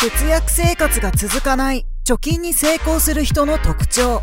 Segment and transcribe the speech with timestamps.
[0.00, 1.84] 節約生活が続かない。
[2.06, 4.22] 貯金に成功する人の特徴。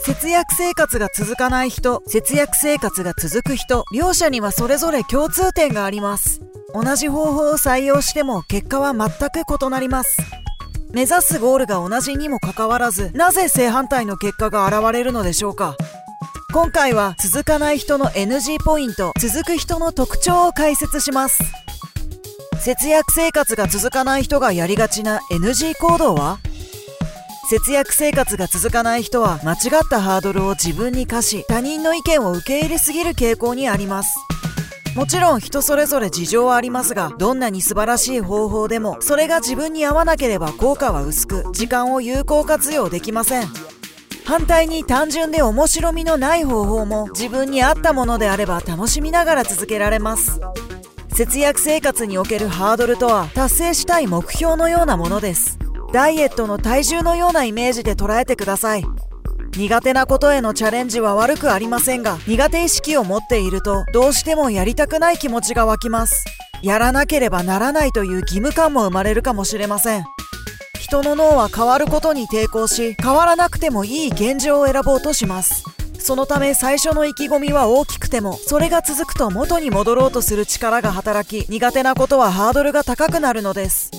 [0.00, 3.84] 節約生活が続かない人節約生活が続く人。
[3.94, 6.40] 両者にはそれぞれ共通点があります。
[6.74, 10.20] 同じ方法を採用しても結果は全く異なります。
[10.90, 15.76] 目指すゴールが同じにもかかわらずなぜ正反対の結果が現れるのでしょうか。
[16.52, 21.44] 今回は続かない人の NG ポイント続く人の特徴を解説します。
[22.64, 26.38] 節約生活が続かない人がやりがちな NG 行動は？
[27.50, 34.16] 節約生活が続かない人は間違ったハードルを自分に課し他人の意見を受け入れすぎる傾向にあります。
[34.96, 43.46] もちろん人それぞれ事情はありますがどんなに素晴らしい方法でもそれが自分に合わなければ効果は薄く時間を有効活用できません。
[44.24, 50.40] 反対に単純で面白みのない方法も自分に合ったものであれば楽しみながら続けられます。
[51.14, 55.60] 節約生活におけるハードルとは達成したい目標のようなものです。
[55.92, 58.84] ダイエットの体重のようなイメージで捉えてください。
[59.56, 66.24] 苦手なことへのチャレンジは悪くありませんが苦手意識を持っているとどうしてもやりたくない気持ちが湧きます。
[66.62, 70.04] やらなければならないという義務感も生まれるかもしれません。
[70.80, 75.64] 人の脳は変わることに抵抗し変わらなくてもいい現状を選ぼうとします。
[76.04, 83.90] そのため最初の意気込みは大きくてもそれが続くと元に戻ろうとする力が働き苦手なことはハードルが高くなるのです。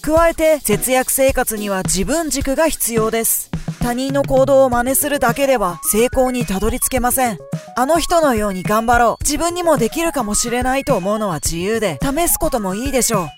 [0.00, 3.50] 加えて節約生活には自分軸が必要です。
[3.82, 7.38] 他人の行動を真似するだけでは成功にたどり着けません。
[7.76, 9.22] あの人のように頑張ろう。
[9.22, 13.28] 自分にもできるかもしれないと思うのは自由で試すこともいいでしょう。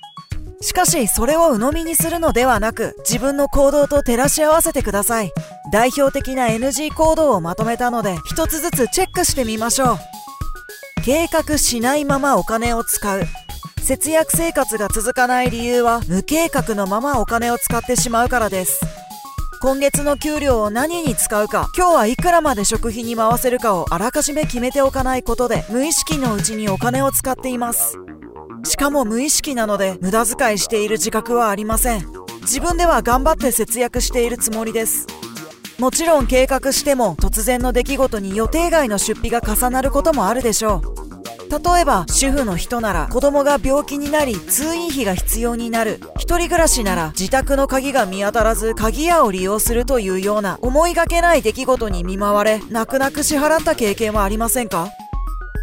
[0.65, 5.33] しかしそれを鵜呑みにするのではなく自分の行動と照らし合わせてください。
[5.73, 9.99] 代表的な NG 行動をまとめたので一つずつチェックしてみましょう。
[11.05, 13.23] 計画しないままお金を使う。
[13.81, 18.81] 節約生活が続かない理由は無計画のままお金を使ってしまうからです。
[19.61, 27.97] 今月の給料を何に使うか今日はいくらまで食費に回せるかをあらかじめ決めておかないことで無意識のうちにお金を使っています。
[28.65, 32.07] しかも無意識なので無駄遣いしている自覚はありません。
[32.43, 35.07] 自分では頑張って節約しているつもりです。
[35.79, 40.97] もちろん計画しても突然の出来事に予定外の出費が重なることもあるでしょう。
[41.49, 46.01] 例えば主婦の人なら子供が病気になり通院費が必要になる。
[46.17, 54.89] 一人暮らしなら自宅の鍵が見当たらず鍵屋を利用するというような思いがけない出来事に見舞われ泣く泣く支払った経験はありませんか？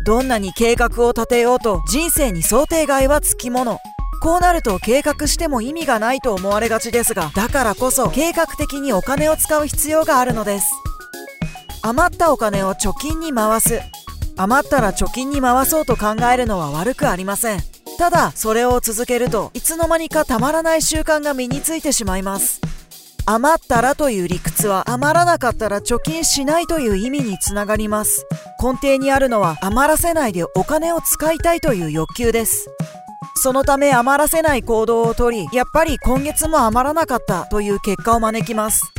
[0.05, 3.79] どんなに計画を立てようと人生に想定外はつきもの。
[4.23, 10.71] こうなると計画しても意味がないと思われがちですがだからこそ計画的にお金を使う必要があるのです。
[11.81, 13.81] 余ったお金を貯金に回す。
[14.37, 17.59] 余ったら貯金に回そうと考えるのは悪くありません。
[17.97, 22.61] ただそれを続けるといつの間にかたまらない習慣が身についてしまいます。
[23.25, 28.25] 余ったらという理屈は余らなかったら貯金しないという意味につながります。
[28.61, 32.69] 根底にあるのは余らせないでお金を使いたいという欲求です。
[33.35, 38.93] そのため余らせない行動をとりやっぱり今月も余らなかったという結果を招きます。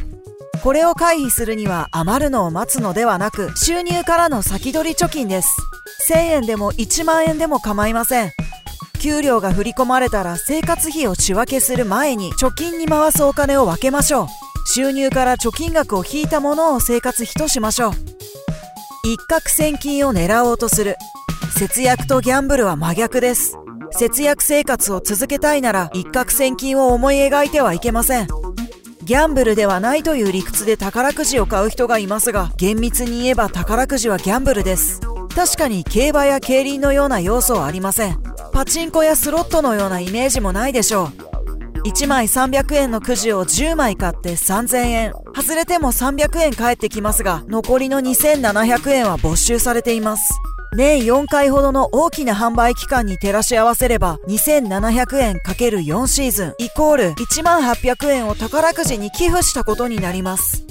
[0.62, 5.56] これを回避するには余るのを待つのではなく収入からの先取り貯金です。
[6.08, 8.32] 1000円でも1万円でも構いません。
[9.00, 14.26] 給料が振り込まれたら生活費を仕分けする前に貯金に回すお金を分けましょう。
[14.66, 17.92] 収入から貯金額を引いたものを生活費としましょう。
[19.04, 20.96] 一攫千金を狙おうとする。
[21.58, 23.58] 節約とギャンブルは真逆です。
[23.96, 28.26] 節約生活を続けたいなら一攫千金を思い描いてはいけません。
[29.04, 35.00] ギャンブルではないという理屈で宝くじを買う人がいますが厳密に言えば宝くじはギャンブルです。
[35.36, 38.18] 確かに競馬や競輪のような要素はありません。
[38.52, 41.88] パチンコやスロットのようなイメージもないでしょう。
[41.88, 45.12] 1枚300円のくじを10枚買って3000円。
[45.36, 50.34] 外れても300円返ってきますが残りの2700円は没収されています。
[50.74, 60.64] 年4回ほどの大きな販売期間に照らし合わせれば2700円 ×4 シーズンイコール1800円を宝くじに寄付したことになります。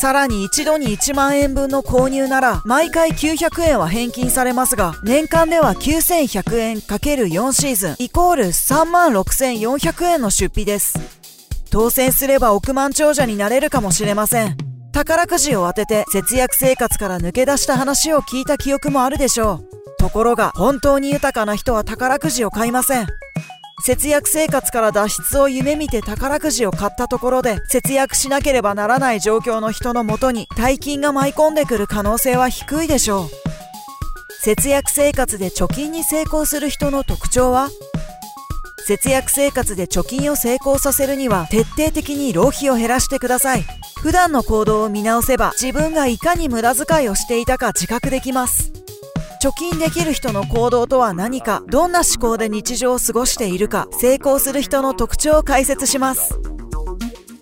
[0.00, 10.98] さらに一度に1万円分の購入なら毎回900円は返金されますが年間では9100円 ×4 シーズンイコール3万6400円の出費です。
[11.70, 14.67] 当選すれば億万長者になれるかもしれません。
[14.98, 19.96] 宝くじを当てて節約生活から抜け出した話を聞いた記憶もあるでしょう。
[19.96, 23.06] ところが本当に豊かな人は宝くじを買いません。
[23.86, 33.28] 節約生活から脱出を夢見て宝くじを買ったところで節約しなければならない状況の人のもとに大金が舞い込んでくる可能性は低いでしょう。
[34.40, 37.68] 節約生活で貯金に成功する人の特徴は？
[38.88, 43.64] 節約生活で貯金を成功させるには徹底的に浪費を減らしてください。
[44.00, 48.72] 普段の行動を見直せば自分がいかに無駄遣いをしていたか自覚できます。
[49.42, 56.38] 貯金できる人の行動とは何かどんな思考で日常を過ごしているか成功する人の特徴を解説します。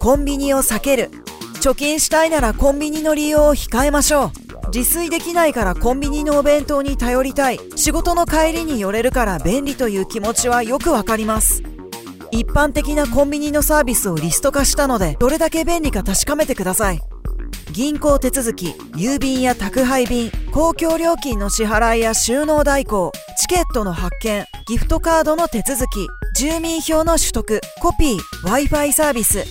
[0.00, 1.12] コンビニを避ける。
[1.60, 4.45] 貯金したいならコンビニの利用を控えましょう。
[4.72, 7.60] 自炊できないからコンビニのお弁当に頼りたい。
[7.76, 11.62] 仕事の帰りに寄れるから便利という気持ちはよくわかります。
[12.30, 17.00] 一般的なコンビニのサービスをリスト化したのでどれだけ便利か確かめてください。
[17.72, 29.44] 銀行手続き郵便や宅配便公共料金の支払いや収納代行チケットの発券ギフトカードの手続き住民票の取得コピー Wi-Fi サービス。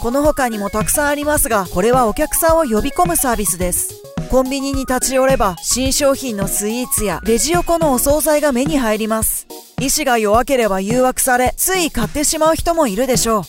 [0.00, 4.07] この他にもたくさんありますがこれはお客さんを呼び込むサービスです。
[4.30, 9.46] コンビニに立ち寄れば新商品のスイーツやレジ横のお惣菜が目に入ります。
[9.80, 13.42] 意志が弱ければ誘惑されつい買ってしまう人もいるでしょう。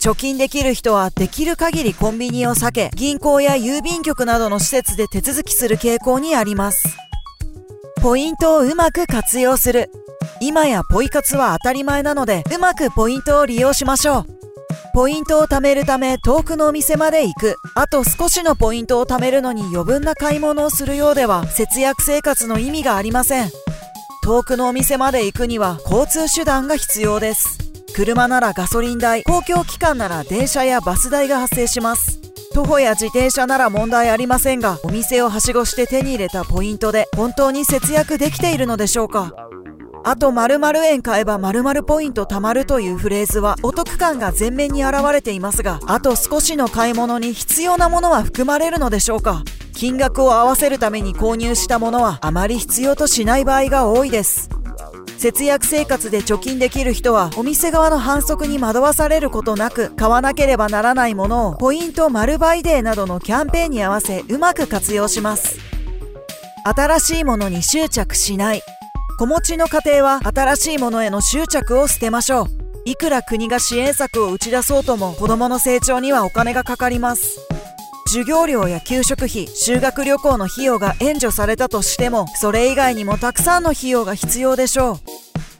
[0.00, 6.86] 貯金できる人はできる限りコンビニを避け銀行や郵便局などの施設で手続きする傾向にあります。
[8.00, 9.90] ポイントをうまく活用する。
[10.40, 14.35] 今やポイ活は当たり前なのでうまくポイントを利用しましょう。
[14.96, 17.56] ポイントを貯めるため遠くのお店まで行く。
[17.74, 23.50] あと少しのポイントを貯めるのに余分な買い物をするようでは節約生活の意味がありません。
[24.24, 27.58] 遠くのお店まで行くには交通手段が必要です。
[27.94, 32.18] 車ならガソリン代公共機関なら電車やバス代が発生します。
[32.54, 39.30] 徒歩や自転車なら問題ありませんがお店をはしごして手に入れたポイントで本当に節約できているのでしょうか？
[40.08, 49.42] あと〇〇円買えば〇〇ポイント貯まるというフレーズはお得感が前面に現れていますがあと少しの買い物に必要なものは含まれるのでしょうか。
[49.74, 54.48] 金額を合わせるために購入したものはあまり必要としない場合が多いです。
[55.18, 65.58] 節約生活で貯金できる人はお店側の反則に惑わされることなく買わなければならないものをポイント丸倍デーなどのキャンペーンに合わせうまく活用します。
[66.64, 68.62] 新しいものに執着しない。
[69.18, 72.46] 子持ちの家庭は新しいものへの執着を捨てましょう。
[72.84, 77.40] いくら国が支援策を打ち出そうとも子供の成長にはお金がかかります。
[78.08, 84.96] 授業料や給食費修学旅行の費用が援助されたとしてもそれ以外にもたくさんの費用が必要でしょう。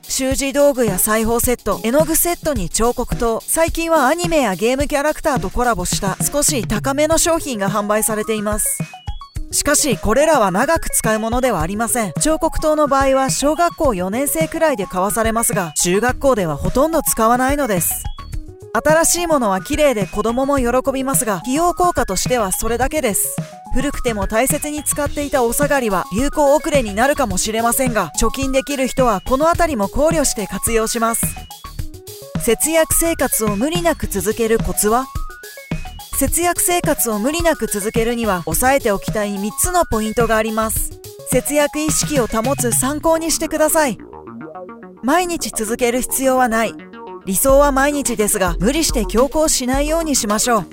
[0.03, 8.79] 習字道具や裁縫セット絵の具セットに彫刻刀最近はアニメやゲームキャラクターとコラボした少し高めの商品が販売されています。
[9.53, 12.13] しかしこれらは長く使うものではありません。
[12.21, 18.05] 彫刻刀の場合は小学校4年生くらいで買わされますが中学校ではほとんど使わないのです。
[18.73, 23.37] 新しいものは綺麗で子供も喜びますが費用効果としてはそれだけです。
[23.73, 31.25] 古くても大切に使っていたお下がりは流行遅れになるかもしれませんが貯金できる人はこの辺りも考慮して活用します。
[32.41, 35.07] 節約生活を無理なく続けるコツは？
[36.19, 40.99] 節約生活を無理なく続けるには押さえておきたい3つのポイントがあります。
[41.31, 43.99] 節約意識を保つ参考にしてください。
[45.03, 46.73] 毎日続ける必要はない。
[47.27, 50.67] 理想は毎日ですが無理して強行しないようにしましょう。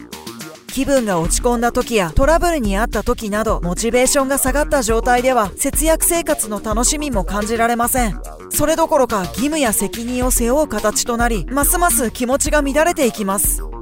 [0.68, 8.18] 気分が落ち込んだ時やトラブルにあった時などモチベーションが下がった状態では節約生活の楽しみも感じられません。
[8.50, 13.73] それどころか義務や責任を背負う形となりますます気持ちが乱れていきます。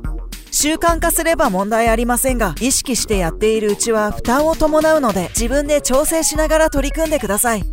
[0.52, 7.64] 習慣化すれば問題ありませんが意識してやっているうちは負担を伴うので自分で調整しながら取り組んでください。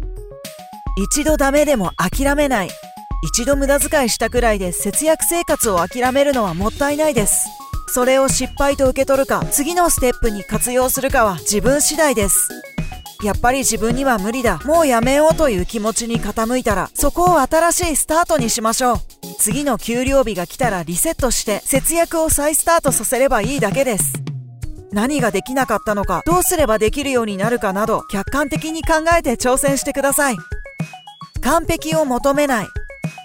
[0.97, 2.71] 一度ダメでも諦めない。
[3.23, 7.49] 一度無駄遣いしたくらいで節約生活を諦めるのはもったいないです。
[7.89, 12.49] それを失敗と受け取るか次のステップに活用するかは自分次第です。
[13.25, 14.61] やっぱり自分には無理だ。
[14.65, 19.18] もうやめようという気持ちに傾いたらそこを新しいスタートにしましょう。
[19.39, 24.13] 次の給料日が来たらリセットして節約を再スタートさせればいいだけです。
[24.91, 30.37] 何ができなかったのかどうすればできるようになるかなど客観的に考えて挑戦してください。
[31.41, 32.69] 完璧を求めない。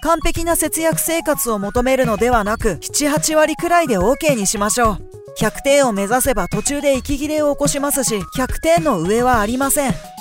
[0.02, 4.98] 完璧な節約生活を求めるのではなく78割くらいで OK にしましょう。
[5.40, 10.13] 100点を目指せば途中で息切れを起こしますし100点の上はありません。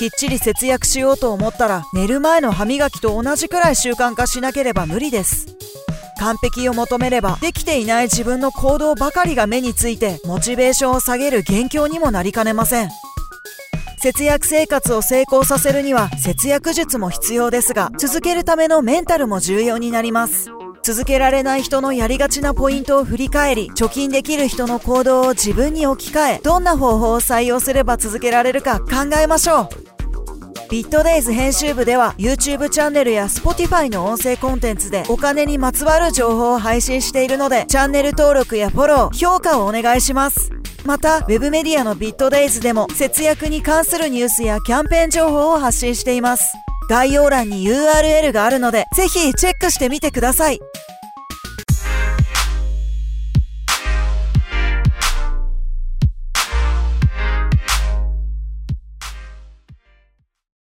[0.00, 5.58] きっちり節約しようと思ったら寝る前の歯磨きと同じくらい習慣化しなければ無理です。
[6.18, 12.88] 完璧を求めればできていない自分の行動ばかりが目についてモチベーションを下げる元凶にもなりかねません。
[13.98, 20.48] 節約生活を成功させるには節約術も必要ですが続けるためのメンタルも重要になります。
[20.82, 29.89] 続けられない人のやりがちなポイントを振り返り貯金できる人の行動を自分に置き換えどんな方法を採用すれば続けられるか考えましょう。
[30.70, 40.52] ビットデイズ編集部では YouTube チャンネルや Spotify の音声コンテンツでお金にまつわる情報を配信しているのでチャンネル登録やフォロー、評価をお願いします。
[40.86, 46.54] また、ウェブメディアのビットデイズでも節約に関するニュースやキャンペーン情報を発信しています。
[46.88, 50.60] 概要欄に URL があるので、ぜひチェックしてみてください。